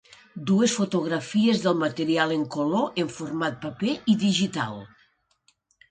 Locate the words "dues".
0.51-0.71